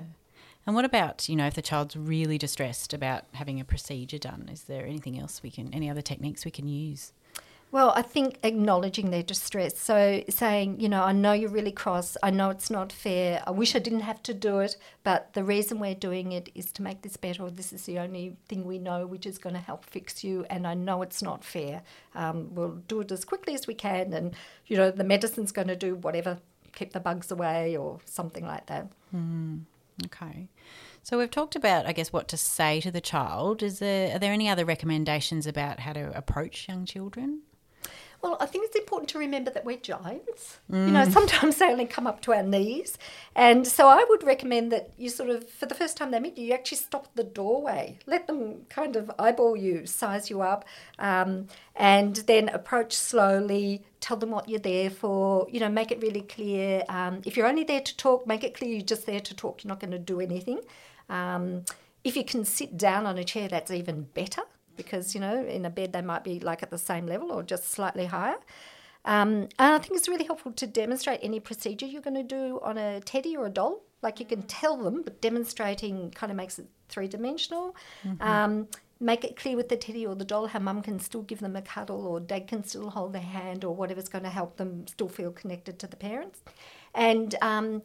And 0.66 0.76
what 0.76 0.86
about, 0.86 1.30
you 1.30 1.36
know, 1.36 1.46
if 1.46 1.54
the 1.54 1.62
child's 1.62 1.96
really 1.96 2.38
distressed 2.38 2.94
about 2.94 3.26
having 3.34 3.60
a 3.60 3.66
procedure 3.66 4.18
done? 4.18 4.50
Is 4.52 4.64
there 4.64 4.86
anything 4.86 5.20
else 5.20 5.44
we 5.44 5.52
can, 5.52 5.74
any 5.74 5.90
other 5.90 6.02
techniques 6.02 6.44
we 6.44 6.52
can 6.52 6.68
use? 6.68 7.14
Well, 7.72 7.92
I 7.96 8.04
think 8.04 8.40
acknowledging 8.42 9.12
their 9.12 9.22
distress. 9.22 9.78
So 9.78 10.24
saying, 10.30 10.80
you 10.80 10.88
know, 10.88 11.04
I 11.04 11.12
know 11.12 11.34
you're 11.34 11.50
really 11.50 11.74
cross. 11.74 12.16
I 12.24 12.30
know 12.30 12.50
it's 12.50 12.72
not 12.72 12.94
fair. 12.94 13.44
I 13.46 13.52
wish 13.52 13.76
I 13.76 13.80
didn't 13.80 14.00
have 14.02 14.24
to 14.24 14.34
do 14.34 14.60
it, 14.60 14.78
but 15.04 15.34
the 15.34 15.44
reason 15.44 15.80
we're 15.80 15.94
doing 15.94 16.32
it 16.32 16.50
is 16.56 16.72
to 16.74 16.82
make 16.82 17.02
this 17.02 17.18
better. 17.18 17.50
This 17.50 17.74
is 17.74 17.86
the 17.86 18.00
only 18.00 18.38
thing 18.48 18.64
we 18.64 18.80
know 18.80 19.06
which 19.06 19.26
is 19.26 19.38
going 19.38 19.56
to 19.56 19.62
help 19.62 19.86
fix 19.86 20.24
you. 20.24 20.46
And 20.50 20.66
I 20.66 20.74
know 20.74 21.02
it's 21.02 21.22
not 21.22 21.44
fair. 21.44 21.82
Um, 22.14 22.56
we'll 22.56 22.82
do 22.88 23.02
it 23.02 23.12
as 23.12 23.26
quickly 23.26 23.56
as 23.56 23.68
we 23.68 23.74
can. 23.74 24.14
And, 24.14 24.34
you 24.68 24.78
know, 24.78 24.90
the 24.90 25.04
medicine's 25.04 25.52
going 25.52 25.68
to 25.68 25.76
do 25.76 25.96
whatever, 25.96 26.40
keep 26.74 26.94
the 26.94 27.00
bugs 27.02 27.30
away 27.30 27.76
or 27.76 28.00
something 28.06 28.46
like 28.46 28.68
that. 28.68 28.88
Mm. 29.14 29.64
Okay. 30.04 30.50
So 31.04 31.18
we've 31.18 31.32
talked 31.32 31.56
about, 31.56 31.86
I 31.86 31.94
guess, 31.94 32.12
what 32.12 32.28
to 32.30 32.38
say 32.38 32.82
to 32.82 32.92
the 32.92 33.00
child. 33.00 33.64
Is 33.64 33.80
there 33.80 34.16
are 34.16 34.20
there 34.20 34.34
any 34.34 34.50
other 34.50 34.66
recommendations 34.66 35.48
about 35.48 35.80
how 35.80 35.94
to 35.94 36.16
approach 36.18 36.68
young 36.68 36.86
children? 36.86 37.42
Well, 38.26 38.38
I 38.40 38.48
think 38.48 38.66
it's 38.66 38.76
important 38.76 39.08
to 39.12 39.20
remember 39.20 39.52
that 39.52 39.66
we're 39.66 39.78
giants. 39.78 40.58
Mm. 40.72 40.88
You 40.88 40.94
know, 40.94 41.06
mm. 41.06 41.14
sometimes 41.14 41.58
they 41.60 41.68
only 41.68 41.86
come 41.86 42.08
up 42.08 42.22
to 42.22 42.34
our 42.34 42.42
knees. 42.42 42.98
And 43.36 43.68
so 43.68 43.88
I 43.88 44.04
would 44.10 44.24
recommend 44.24 44.72
that 44.72 44.90
you 44.98 45.10
sort 45.10 45.30
of, 45.30 45.48
for 45.48 45.68
the 45.68 45.76
first 45.76 45.96
time 45.96 46.10
they 46.10 46.20
meet 46.20 46.36
you, 46.36 46.48
you 46.48 46.54
actually 46.54 46.80
stop 46.80 47.06
at 47.06 47.16
the 47.16 47.24
doorway. 47.24 48.00
Let 48.08 48.26
them 48.26 48.66
kind 48.68 48.96
of 48.96 49.12
eyeball 49.20 49.56
you, 49.56 49.86
size 49.86 50.32
you 50.32 50.42
up, 50.42 50.66
um, 50.98 51.46
and 51.76 52.16
then 52.16 52.50
approach 52.50 52.94
slowly. 52.94 53.84
Tell 54.00 54.18
them 54.18 54.32
what 54.32 54.50
you're 54.50 54.58
there 54.58 54.90
for. 54.90 55.46
You 55.52 55.60
know, 55.60 55.70
make 55.70 55.92
it 55.92 56.02
really 56.02 56.22
clear. 56.22 56.84
Um, 56.90 57.22
if 57.26 57.38
you're 57.38 57.46
only 57.46 57.64
there 57.64 57.82
to 57.82 57.96
talk, 57.96 58.26
make 58.26 58.44
it 58.44 58.56
clear 58.56 58.72
you're 58.72 58.82
just 58.82 59.06
there 59.06 59.20
to 59.20 59.36
talk. 59.36 59.64
You're 59.64 59.70
not 59.70 59.80
going 59.80 59.92
to 59.92 60.00
do 60.00 60.20
anything. 60.20 60.62
Um, 61.10 61.64
if 62.04 62.18
you 62.18 62.24
can 62.24 62.44
sit 62.44 62.76
down 62.76 63.06
on 63.06 63.20
a 63.20 63.24
chair, 63.24 63.48
that's 63.48 63.70
even 63.70 64.08
better 64.16 64.42
because, 64.76 65.14
you 65.16 65.22
know, 65.22 65.46
in 65.46 65.66
a 65.66 65.70
bed 65.70 65.94
they 65.94 66.02
might 66.02 66.24
be 66.24 66.40
like 66.40 66.64
at 66.64 66.70
the 66.70 66.78
same 66.78 67.06
level 67.06 67.32
or 67.32 67.44
just 67.44 67.72
slightly 67.72 68.06
higher. 68.06 68.38
Um, 69.06 69.50
and 69.60 69.76
I 69.76 69.78
think 69.78 69.96
it's 69.98 70.08
really 70.08 70.26
helpful 70.26 70.52
to 70.54 70.68
demonstrate 70.68 71.20
any 71.22 71.40
procedure 71.40 71.86
you're 71.86 72.02
going 72.02 72.16
to 72.16 72.24
do 72.24 72.60
on 72.64 72.78
a 72.78 73.00
teddy 73.02 73.38
or 73.38 73.46
a 73.46 73.50
doll. 73.50 73.82
Like 74.02 74.20
you 74.20 74.26
can 74.26 74.44
tell 74.44 74.78
them, 74.78 75.04
but 75.04 75.22
demonstrating 75.22 76.12
kind 76.12 76.32
of 76.32 76.38
makes 76.38 76.60
it 76.60 76.68
three 76.90 77.08
dimensional. 77.08 77.76
Um, 78.20 78.68
make 79.00 79.24
it 79.24 79.36
clear 79.36 79.56
with 79.56 79.70
the 79.70 79.76
teddy 79.76 80.06
or 80.06 80.16
the 80.16 80.26
doll 80.26 80.48
how 80.48 80.60
mum 80.60 80.82
can 80.82 81.00
still 81.00 81.22
give 81.24 81.40
them 81.40 81.56
a 81.56 81.62
cuddle 81.62 82.08
or 82.08 82.20
dad 82.20 82.48
can 82.48 82.64
still 82.64 82.90
hold 82.90 83.14
their 83.14 83.22
hand 83.22 83.64
or 83.64 83.76
whatever's 83.76 84.08
going 84.08 84.24
to 84.24 84.30
help 84.30 84.58
them 84.58 84.88
still 84.88 85.10
feel 85.10 85.32
connected 85.32 85.78
to 85.80 85.88
the 85.88 85.96
parents. 85.96 86.42
And 86.94 87.36
um, 87.42 87.82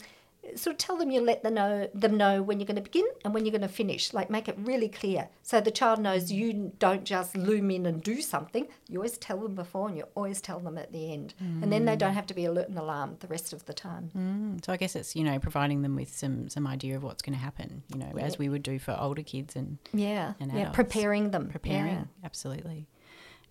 sort 0.56 0.74
of 0.74 0.78
tell 0.78 0.96
them 0.96 1.10
you 1.10 1.20
let 1.20 1.42
them 1.42 1.54
know 1.54 1.88
them 1.94 2.16
know 2.16 2.42
when 2.42 2.58
you're 2.58 2.66
going 2.66 2.76
to 2.76 2.82
begin 2.82 3.06
and 3.24 3.34
when 3.34 3.44
you're 3.44 3.52
going 3.52 3.60
to 3.62 3.68
finish. 3.68 4.12
Like 4.12 4.30
make 4.30 4.48
it 4.48 4.56
really 4.58 4.88
clear 4.88 5.28
so 5.42 5.60
the 5.60 5.70
child 5.70 6.00
knows 6.00 6.32
you 6.32 6.72
don't 6.78 7.04
just 7.04 7.36
loom 7.36 7.70
in 7.70 7.86
and 7.86 8.02
do 8.02 8.20
something. 8.20 8.66
You 8.88 8.98
always 8.98 9.18
tell 9.18 9.38
them 9.38 9.54
before 9.54 9.88
and 9.88 9.96
you 9.96 10.04
always 10.14 10.40
tell 10.40 10.60
them 10.60 10.78
at 10.78 10.92
the 10.92 11.12
end, 11.12 11.34
and 11.38 11.72
then 11.72 11.84
they 11.84 11.96
don't 11.96 12.14
have 12.14 12.26
to 12.28 12.34
be 12.34 12.44
alert 12.44 12.68
and 12.68 12.78
alarmed 12.78 13.20
the 13.20 13.28
rest 13.28 13.52
of 13.52 13.64
the 13.66 13.74
time. 13.74 14.10
Mm, 14.16 14.64
so 14.64 14.72
I 14.72 14.76
guess 14.76 14.96
it's 14.96 15.14
you 15.14 15.24
know 15.24 15.38
providing 15.38 15.82
them 15.82 15.96
with 15.96 16.14
some 16.14 16.48
some 16.48 16.66
idea 16.66 16.96
of 16.96 17.02
what's 17.02 17.22
going 17.22 17.34
to 17.34 17.42
happen. 17.42 17.82
You 17.92 17.98
know, 17.98 18.12
as 18.18 18.38
we 18.38 18.48
would 18.48 18.62
do 18.62 18.78
for 18.78 18.96
older 18.98 19.22
kids 19.22 19.56
and 19.56 19.78
Yeah, 19.92 20.34
And 20.40 20.52
yeah, 20.52 20.70
preparing 20.70 21.30
them, 21.30 21.48
preparing. 21.48 21.94
Yeah. 21.94 22.04
Absolutely. 22.24 22.86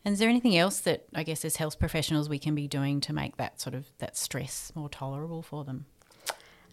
And 0.05 0.13
is 0.13 0.19
there 0.19 0.29
anything 0.29 0.57
else 0.57 0.79
that 0.81 1.05
I 1.13 1.23
guess 1.23 1.43
as 1.43 1.57
health 1.57 1.77
professionals 1.77 2.29
we 2.29 2.39
can 2.39 2.55
be 2.55 2.67
doing 2.67 3.01
to 3.01 3.13
make 3.13 3.37
that 3.37 3.59
sort 3.59 3.75
of 3.75 3.91
that 3.97 4.15
stress 4.15 4.71
more 4.73 4.89
tolerable 4.89 5.41
for 5.41 5.63
them? 5.65 5.85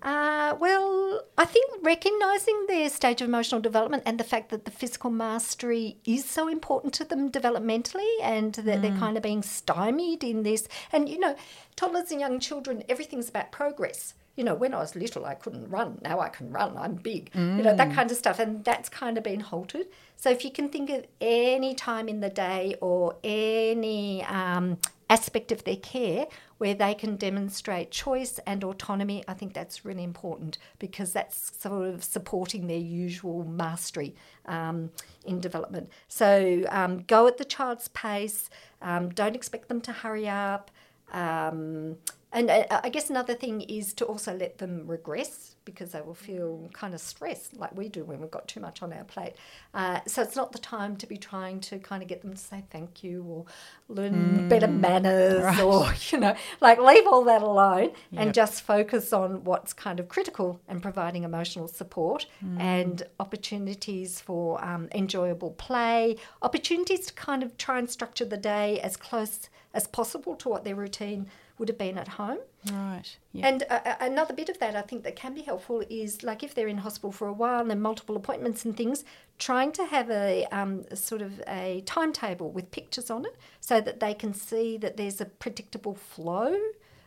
Uh, 0.02 0.54
well, 0.60 1.22
I 1.36 1.44
think 1.44 1.70
recognizing 1.82 2.66
their 2.68 2.88
stage 2.90 3.20
of 3.22 3.28
emotional 3.28 3.60
development 3.60 4.04
and 4.06 4.20
the 4.20 4.24
fact 4.24 4.50
that 4.50 4.64
the 4.64 4.70
physical 4.70 5.10
mastery 5.10 5.96
is 6.04 6.24
so 6.24 6.48
important 6.48 6.92
to 6.94 7.04
them 7.04 7.30
developmentally 7.30 8.06
and 8.22 8.52
that 8.54 8.82
they're 8.82 8.96
kind 8.98 9.16
of 9.16 9.22
being 9.22 9.42
stymied 9.42 10.22
in 10.22 10.42
this. 10.42 10.68
And, 10.92 11.08
you 11.08 11.18
know, 11.18 11.34
toddlers 11.76 12.10
and 12.10 12.20
young 12.20 12.38
children, 12.40 12.84
everything's 12.88 13.28
about 13.30 13.50
progress. 13.50 14.14
You 14.36 14.44
know, 14.44 14.54
when 14.54 14.74
I 14.74 14.80
was 14.80 14.94
little, 14.94 15.24
I 15.24 15.34
couldn't 15.34 15.70
run. 15.70 15.98
Now 16.02 16.20
I 16.20 16.28
can 16.28 16.52
run. 16.52 16.76
I'm 16.76 16.94
big. 16.96 17.30
You 17.56 17.62
know, 17.62 17.74
that 17.74 17.92
kind 17.94 18.10
of 18.10 18.18
stuff. 18.18 18.38
And 18.38 18.62
that's 18.64 18.90
kind 18.90 19.16
of 19.16 19.24
been 19.24 19.40
halted. 19.40 19.86
So 20.16 20.30
if 20.30 20.44
you 20.44 20.50
can 20.50 20.68
think 20.68 20.90
of 20.90 21.06
any 21.22 21.74
time 21.74 22.06
in 22.08 22.20
the 22.20 22.28
day 22.28 22.76
or 22.82 23.16
any 23.24 24.22
um, 24.24 24.76
aspect 25.08 25.52
of 25.52 25.64
their 25.64 25.76
care 25.76 26.26
where 26.58 26.74
they 26.74 26.94
can 26.94 27.16
demonstrate 27.16 27.90
choice 27.90 28.38
and 28.46 28.64
autonomy, 28.64 29.22
I 29.28 29.34
think 29.34 29.52
that's 29.52 29.84
really 29.84 30.04
important 30.04 30.58
because 30.78 31.12
that's 31.12 31.52
sort 31.60 31.88
of 31.88 32.02
supporting 32.02 32.66
their 32.66 32.78
usual 32.78 33.44
mastery 33.44 34.14
um, 34.46 34.90
in 35.24 35.40
development. 35.40 35.90
So 36.08 36.64
um, 36.70 37.02
go 37.02 37.26
at 37.26 37.38
the 37.38 37.44
child's 37.44 37.88
pace, 37.88 38.48
um, 38.80 39.10
don't 39.10 39.34
expect 39.34 39.68
them 39.68 39.80
to 39.82 39.92
hurry 39.92 40.28
up. 40.28 40.70
And 42.32 42.50
uh, 42.50 42.80
I 42.82 42.88
guess 42.88 43.08
another 43.08 43.34
thing 43.34 43.60
is 43.62 43.94
to 43.94 44.04
also 44.04 44.36
let 44.36 44.58
them 44.58 44.86
regress 44.86 45.56
because 45.64 45.92
they 45.92 46.00
will 46.00 46.14
feel 46.14 46.70
kind 46.72 46.94
of 46.94 47.00
stressed, 47.00 47.56
like 47.56 47.76
we 47.76 47.88
do 47.88 48.04
when 48.04 48.20
we've 48.20 48.30
got 48.30 48.46
too 48.46 48.60
much 48.60 48.82
on 48.82 48.92
our 48.92 49.04
plate. 49.04 49.34
Uh, 49.74 50.00
so 50.06 50.22
it's 50.22 50.36
not 50.36 50.52
the 50.52 50.58
time 50.58 50.96
to 50.96 51.06
be 51.06 51.16
trying 51.16 51.60
to 51.60 51.78
kind 51.78 52.02
of 52.02 52.08
get 52.08 52.22
them 52.22 52.32
to 52.32 52.38
say 52.38 52.64
thank 52.70 53.02
you 53.02 53.22
or 53.24 53.44
learn 53.88 54.48
better 54.48 54.68
manners 54.68 55.58
or, 55.60 55.92
you 56.10 56.18
know, 56.18 56.34
like 56.60 56.78
leave 56.78 57.06
all 57.06 57.24
that 57.24 57.42
alone 57.42 57.90
and 58.12 58.32
just 58.32 58.62
focus 58.62 59.12
on 59.12 59.42
what's 59.44 59.72
kind 59.72 59.98
of 59.98 60.08
critical 60.08 60.60
and 60.68 60.82
providing 60.82 61.24
emotional 61.24 61.68
support 61.68 62.26
and 62.58 63.02
opportunities 63.18 64.20
for 64.20 64.64
um, 64.64 64.88
enjoyable 64.94 65.50
play, 65.52 66.16
opportunities 66.42 67.06
to 67.06 67.12
kind 67.14 67.42
of 67.42 67.56
try 67.56 67.78
and 67.78 67.90
structure 67.90 68.24
the 68.24 68.36
day 68.36 68.80
as 68.80 68.96
close 68.96 69.48
as 69.74 69.86
possible 69.86 70.34
to 70.36 70.48
what 70.48 70.64
their 70.64 70.74
routine 70.74 71.26
would 71.58 71.68
have 71.68 71.78
been 71.78 71.98
at 71.98 72.08
home. 72.08 72.38
Right. 72.70 73.16
Yeah. 73.32 73.46
And 73.48 73.62
uh, 73.70 73.80
uh, 73.84 73.94
another 74.00 74.34
bit 74.34 74.48
of 74.48 74.58
that 74.58 74.76
I 74.76 74.82
think 74.82 75.04
that 75.04 75.16
can 75.16 75.34
be 75.34 75.42
helpful 75.42 75.82
is 75.88 76.22
like 76.22 76.42
if 76.42 76.54
they're 76.54 76.68
in 76.68 76.78
hospital 76.78 77.12
for 77.12 77.28
a 77.28 77.32
while 77.32 77.70
and 77.70 77.82
multiple 77.82 78.16
appointments 78.16 78.64
and 78.64 78.76
things, 78.76 79.04
trying 79.38 79.72
to 79.72 79.84
have 79.86 80.10
a, 80.10 80.46
um, 80.52 80.84
a 80.90 80.96
sort 80.96 81.22
of 81.22 81.42
a 81.46 81.82
timetable 81.86 82.50
with 82.50 82.70
pictures 82.70 83.10
on 83.10 83.24
it 83.24 83.36
so 83.60 83.80
that 83.80 84.00
they 84.00 84.14
can 84.14 84.34
see 84.34 84.76
that 84.78 84.96
there's 84.96 85.20
a 85.20 85.26
predictable 85.26 85.94
flow. 85.94 86.58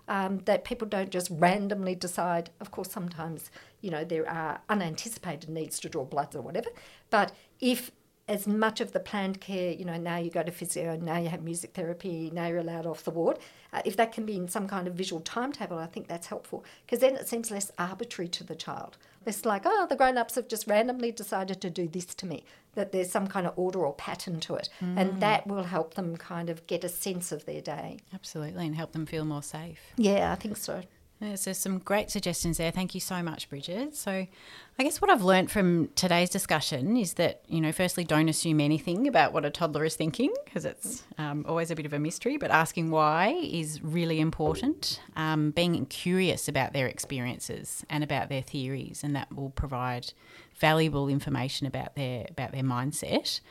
Um, 0.07 0.39
that 0.45 0.63
people 0.63 0.87
don't 0.87 1.11
just 1.11 1.29
randomly 1.29 1.93
decide. 1.93 2.49
Of 2.59 2.71
course, 2.71 2.89
sometimes 2.89 3.51
you 3.81 3.91
know 3.91 4.03
there 4.03 4.27
are 4.27 4.59
unanticipated 4.67 5.51
needs 5.51 5.79
to 5.81 5.89
draw 5.89 6.03
bloods 6.03 6.35
or 6.35 6.41
whatever. 6.41 6.69
But 7.11 7.31
if 7.59 7.91
as 8.29 8.45
much 8.45 8.79
of 8.79 8.91
the 8.91 8.99
planned 8.99 9.41
care, 9.41 9.71
you 9.71 9.83
know, 9.83 9.97
now 9.97 10.17
you 10.17 10.29
go 10.29 10.43
to 10.43 10.51
physio, 10.51 10.95
now 10.95 11.17
you 11.17 11.29
have 11.29 11.41
music 11.41 11.73
therapy, 11.73 12.29
now 12.31 12.47
you're 12.47 12.59
allowed 12.59 12.85
off 12.85 13.03
the 13.03 13.11
ward. 13.11 13.39
Uh, 13.73 13.81
if 13.85 13.97
that 13.97 14.11
can 14.11 14.25
be 14.25 14.35
in 14.35 14.47
some 14.47 14.67
kind 14.67 14.87
of 14.87 14.93
visual 14.93 15.19
timetable, 15.21 15.77
I 15.77 15.87
think 15.87 16.07
that's 16.07 16.27
helpful 16.27 16.63
because 16.85 16.99
then 16.99 17.15
it 17.15 17.27
seems 17.27 17.49
less 17.49 17.71
arbitrary 17.77 18.29
to 18.29 18.43
the 18.43 18.55
child. 18.55 18.97
It's 19.25 19.45
like, 19.45 19.63
oh, 19.65 19.87
the 19.89 19.95
grown 19.95 20.17
ups 20.17 20.35
have 20.35 20.47
just 20.47 20.67
randomly 20.67 21.11
decided 21.11 21.59
to 21.61 21.69
do 21.69 21.87
this 21.87 22.05
to 22.05 22.25
me, 22.25 22.45
that 22.75 22.91
there's 22.91 23.11
some 23.11 23.27
kind 23.27 23.45
of 23.45 23.53
order 23.57 23.79
or 23.79 23.93
pattern 23.93 24.39
to 24.41 24.55
it. 24.55 24.69
And 24.79 25.21
that 25.21 25.45
will 25.45 25.63
help 25.63 25.95
them 25.95 26.15
kind 26.15 26.49
of 26.49 26.65
get 26.67 26.83
a 26.83 26.89
sense 26.89 27.31
of 27.31 27.45
their 27.45 27.61
day. 27.61 27.97
Absolutely, 28.13 28.65
and 28.65 28.75
help 28.75 28.93
them 28.93 29.05
feel 29.05 29.25
more 29.25 29.43
safe. 29.43 29.79
Yeah, 29.97 30.31
I 30.31 30.35
think 30.35 30.55
so. 30.55 30.83
There's 31.19 31.57
some 31.57 31.79
great 31.79 32.09
suggestions 32.09 32.57
there. 32.57 32.71
Thank 32.71 32.95
you 32.95 33.01
so 33.01 33.21
much, 33.21 33.49
Brigid. 33.49 33.93
So, 33.93 34.11
I 34.11 34.83
guess 34.83 35.01
what 35.01 35.11
I've 35.11 35.23
learned 35.23 35.51
from 35.51 35.89
today's 35.95 36.29
discussion 36.29 36.95
is 36.95 37.15
that, 37.15 37.41
you 37.49 37.59
know, 37.59 37.73
firstly, 37.73 38.05
don't 38.05 38.29
assume 38.29 38.61
anything 38.61 39.05
about 39.05 39.33
what 39.33 39.43
a 39.43 39.49
toddler 39.49 39.83
is 39.83 39.97
thinking 39.97 40.33
because 40.45 40.63
it's 40.63 41.03
um, 41.17 41.45
always 41.45 41.71
a 41.71 41.75
bit 41.75 41.85
of 41.85 41.91
a 41.91 41.99
mystery, 41.99 42.37
but 42.37 42.51
asking 42.51 42.89
why 42.89 43.29
is 43.29 43.81
really 43.83 44.21
important. 44.21 45.01
Um, 45.17 45.51
being 45.51 45.85
curious 45.87 46.47
about 46.47 46.71
their 46.71 46.87
experiences 46.87 47.85
and 47.89 48.01
about 48.01 48.29
their 48.29 48.41
theories, 48.41 49.03
and 49.03 49.13
that 49.17 49.35
will 49.35 49.49
provide 49.49 50.13
valuable 50.57 51.09
information 51.09 51.67
about 51.67 51.95
their 51.95 52.27
about 52.29 52.53
their 52.53 52.63
mindset. 52.63 53.41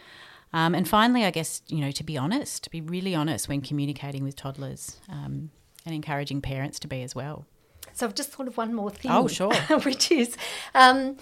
Um, 0.54 0.74
and 0.74 0.88
finally, 0.88 1.26
I 1.26 1.30
guess, 1.30 1.60
you 1.68 1.82
know, 1.82 1.90
to 1.90 2.02
be 2.02 2.16
honest, 2.16 2.64
to 2.64 2.70
be 2.70 2.80
really 2.80 3.14
honest 3.14 3.46
when 3.46 3.60
communicating 3.60 4.24
with 4.24 4.36
toddlers 4.36 4.98
um, 5.10 5.50
and 5.84 5.94
encouraging 5.94 6.40
parents 6.40 6.78
to 6.78 6.88
be 6.88 7.02
as 7.02 7.14
well. 7.14 7.44
So 7.92 8.06
I've 8.06 8.14
just 8.14 8.30
thought 8.30 8.46
of 8.48 8.56
one 8.56 8.74
more 8.74 8.90
thing. 8.90 9.10
Oh, 9.10 9.28
sure. 9.28 9.54
which 9.84 10.10
is 10.10 10.36
um, 10.74 11.16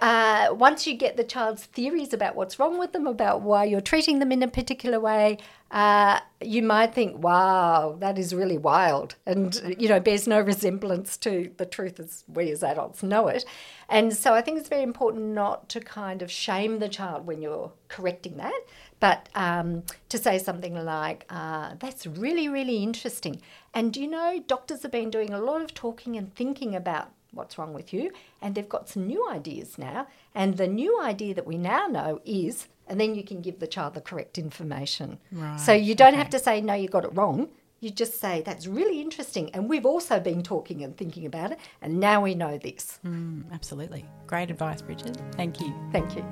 uh, 0.00 0.48
once 0.52 0.86
you 0.86 0.94
get 0.94 1.16
the 1.16 1.24
child's 1.24 1.64
theories 1.66 2.12
about 2.12 2.34
what's 2.34 2.58
wrong 2.58 2.78
with 2.78 2.92
them, 2.92 3.06
about 3.06 3.42
why 3.42 3.64
you're 3.64 3.80
treating 3.80 4.18
them 4.18 4.32
in 4.32 4.42
a 4.42 4.48
particular 4.48 4.98
way, 4.98 5.38
uh, 5.70 6.20
you 6.40 6.62
might 6.62 6.94
think, 6.94 7.22
wow, 7.22 7.96
that 8.00 8.18
is 8.18 8.34
really 8.34 8.58
wild. 8.58 9.14
And, 9.26 9.76
you 9.78 9.88
know, 9.88 10.00
bears 10.00 10.26
no 10.26 10.40
resemblance 10.40 11.16
to 11.18 11.50
the 11.56 11.66
truth 11.66 12.00
as 12.00 12.24
we 12.28 12.50
as 12.50 12.62
adults 12.62 13.02
know 13.02 13.28
it. 13.28 13.44
And 13.88 14.12
so 14.12 14.34
I 14.34 14.40
think 14.40 14.58
it's 14.58 14.68
very 14.68 14.82
important 14.82 15.24
not 15.26 15.68
to 15.70 15.80
kind 15.80 16.22
of 16.22 16.30
shame 16.30 16.78
the 16.78 16.88
child 16.88 17.26
when 17.26 17.40
you're 17.40 17.72
correcting 17.88 18.36
that, 18.38 18.60
but 19.04 19.28
um, 19.34 19.82
to 20.08 20.16
say 20.16 20.38
something 20.38 20.82
like, 20.82 21.26
uh, 21.28 21.74
that's 21.78 22.06
really, 22.06 22.48
really 22.48 22.82
interesting. 22.82 23.42
And 23.74 23.94
you 23.94 24.08
know, 24.08 24.42
doctors 24.46 24.80
have 24.80 24.92
been 24.92 25.10
doing 25.10 25.34
a 25.34 25.38
lot 25.38 25.60
of 25.60 25.74
talking 25.74 26.16
and 26.16 26.34
thinking 26.34 26.74
about 26.74 27.10
what's 27.32 27.58
wrong 27.58 27.74
with 27.74 27.92
you, 27.92 28.12
and 28.40 28.54
they've 28.54 28.66
got 28.66 28.88
some 28.88 29.06
new 29.06 29.28
ideas 29.28 29.76
now. 29.76 30.06
And 30.34 30.56
the 30.56 30.66
new 30.66 31.02
idea 31.02 31.34
that 31.34 31.46
we 31.46 31.58
now 31.58 31.86
know 31.86 32.22
is, 32.24 32.68
and 32.88 32.98
then 32.98 33.14
you 33.14 33.22
can 33.22 33.42
give 33.42 33.58
the 33.58 33.66
child 33.66 33.92
the 33.92 34.00
correct 34.00 34.38
information. 34.38 35.18
Right, 35.30 35.60
So 35.60 35.74
you 35.74 35.94
don't 35.94 36.14
okay. 36.14 36.16
have 36.16 36.30
to 36.30 36.38
say, 36.38 36.62
no, 36.62 36.72
you 36.72 36.88
got 36.88 37.04
it 37.04 37.14
wrong. 37.14 37.50
You 37.80 37.90
just 37.90 38.18
say, 38.18 38.40
that's 38.40 38.66
really 38.66 39.02
interesting. 39.02 39.50
And 39.52 39.68
we've 39.68 39.84
also 39.84 40.18
been 40.18 40.42
talking 40.42 40.82
and 40.82 40.96
thinking 40.96 41.26
about 41.26 41.52
it, 41.52 41.58
and 41.82 42.00
now 42.00 42.22
we 42.22 42.34
know 42.34 42.56
this. 42.56 43.00
Mm, 43.04 43.52
absolutely. 43.52 44.06
Great 44.26 44.50
advice, 44.50 44.80
Brigid. 44.80 45.20
Thank 45.32 45.60
you. 45.60 45.74
Thank 45.92 46.16
you. 46.16 46.24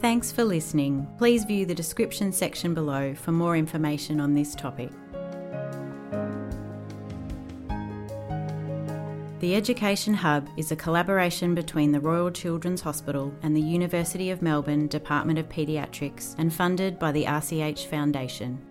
Thanks 0.00 0.30
for 0.30 0.44
listening. 0.44 1.08
Please 1.18 1.44
view 1.44 1.66
the 1.66 1.74
description 1.74 2.30
section 2.30 2.72
below 2.72 3.14
for 3.14 3.32
more 3.32 3.56
information 3.56 4.20
on 4.20 4.32
this 4.32 4.54
topic. 4.54 4.90
The 9.40 9.54
Education 9.56 10.14
Hub 10.14 10.48
is 10.56 10.70
a 10.70 10.76
collaboration 10.76 11.54
between 11.54 11.90
the 11.90 12.00
Royal 12.00 12.30
Children's 12.30 12.80
Hospital 12.80 13.34
and 13.42 13.56
the 13.56 13.60
University 13.60 14.30
of 14.30 14.42
Melbourne 14.42 14.86
Department 14.86 15.38
of 15.38 15.48
Paediatrics 15.48 16.36
and 16.38 16.52
funded 16.52 16.98
by 16.98 17.10
the 17.10 17.24
RCH 17.24 17.86
Foundation. 17.86 18.67